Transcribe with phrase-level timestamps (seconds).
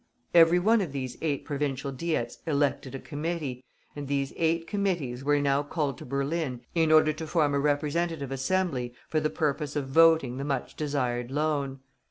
[0.33, 3.63] Every one of these eight Provincial Diets elected a Committee,
[3.95, 8.31] and these eight Committees were now called to Berlin in order to form a Representative
[8.31, 11.81] Assembly for the purpose of voting the much desired loan.